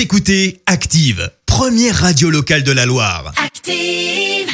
[0.00, 3.34] Vous écoutez Active, première radio locale de la Loire.
[3.36, 4.48] Active.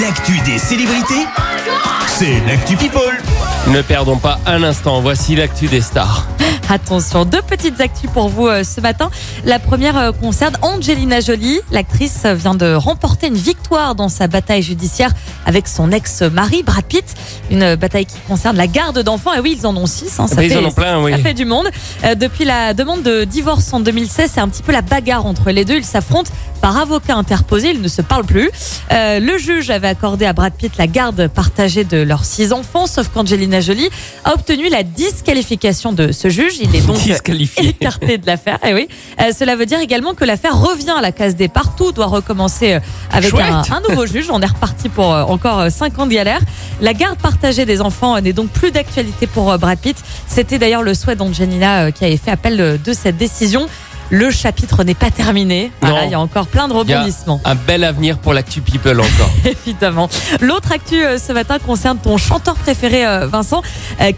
[0.00, 1.26] L'actu des célébrités,
[2.06, 3.20] c'est l'actu People.
[3.66, 6.28] Ne perdons pas un instant, voici l'actu des stars.
[6.68, 9.08] Attention, deux petites actus pour vous euh, ce matin.
[9.44, 11.60] La première euh, concerne Angelina Jolie.
[11.70, 15.12] L'actrice vient de remporter une victoire dans sa bataille judiciaire
[15.44, 17.04] avec son ex-mari Brad Pitt.
[17.52, 19.32] Une bataille qui concerne la garde d'enfants.
[19.34, 20.18] Et oui, ils en ont six.
[20.18, 20.26] hein.
[20.26, 21.12] Ça, bah, ils fait, en ont plein, oui.
[21.12, 21.68] ça fait du monde.
[22.02, 25.52] Euh, depuis la demande de divorce en 2016, c'est un petit peu la bagarre entre
[25.52, 25.76] les deux.
[25.76, 27.70] Ils s'affrontent par avocat interposé.
[27.70, 28.50] Ils ne se parlent plus.
[28.90, 32.88] Euh, le juge avait accordé à Brad Pitt la garde partagée de leurs six enfants,
[32.88, 33.88] sauf qu'Angelina Jolie
[34.24, 36.54] a obtenu la disqualification de ce juge.
[36.60, 37.68] Il est donc Disqualifié.
[37.68, 38.58] écarté de l'affaire.
[38.66, 38.88] Eh oui.
[39.20, 41.76] Euh, cela veut dire également que l'affaire revient à la case départ.
[41.76, 44.26] Tout doit recommencer euh, avec un, un nouveau juge.
[44.30, 46.40] On est reparti pour euh, encore cinq ans de galère.
[46.80, 49.96] La garde partagée des enfants n'est donc plus d'actualité pour Brad Pitt.
[50.26, 53.66] C'était d'ailleurs le souhait d'Angelina qui avait fait appel de cette décision.
[54.10, 55.72] Le chapitre n'est pas terminé.
[55.80, 57.40] Voilà, il y a encore plein de rebondissements.
[57.44, 59.30] un bel avenir pour l'actu People encore.
[59.44, 60.08] Évidemment.
[60.40, 63.62] L'autre actu euh, ce matin concerne ton chanteur préféré, euh, Vincent,
[64.00, 64.12] euh.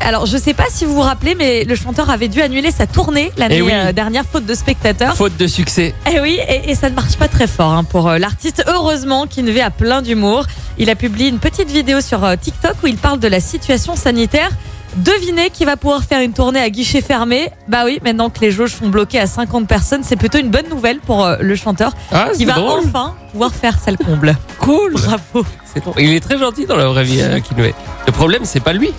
[0.00, 2.86] Alors, je sais pas si vous vous rappelez, mais le chanteur avait dû annuler sa
[2.86, 3.72] tournée l'année Eh oui.
[3.72, 5.16] euh, dernière, faute de spectateurs.
[5.16, 5.94] Faute de succès.
[6.12, 8.64] Eh oui, et, et ça ne marche pas très fort hein, pour euh, l'artiste.
[8.66, 10.44] Heureusement, Kinvey a plein d'humour.
[10.78, 13.96] Il a publié une petite vidéo sur euh, TikTok où il parle de la situation
[13.96, 14.50] sanitaire.
[14.96, 17.50] Devinez qui va pouvoir faire une tournée à guichet fermé.
[17.68, 20.68] Bah oui, maintenant que les jauges sont bloquées à 50 personnes, c'est plutôt une bonne
[20.70, 22.80] nouvelle pour euh, le chanteur Ah, qui c'est va drôle.
[22.86, 24.36] enfin pouvoir faire salle comble.
[24.58, 24.94] Cool.
[24.94, 25.44] Bravo.
[25.72, 25.94] C'est drôle.
[26.00, 27.74] Il est très gentil dans la vraie vie, euh, Kinvey.
[28.06, 28.90] Le problème, c'est pas lui.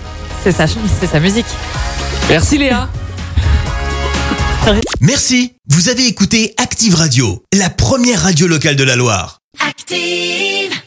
[0.43, 1.47] C'est sa, c'est sa musique.
[2.29, 2.87] Merci Léa.
[5.01, 9.39] Merci, vous avez écouté Active Radio, la première radio locale de la Loire.
[9.67, 10.77] Active.